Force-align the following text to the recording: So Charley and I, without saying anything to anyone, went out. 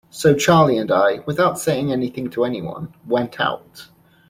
So 0.09 0.33
Charley 0.33 0.79
and 0.79 0.89
I, 0.91 1.19
without 1.27 1.59
saying 1.59 1.91
anything 1.91 2.31
to 2.31 2.43
anyone, 2.43 2.95
went 3.05 3.39
out. 3.39 3.89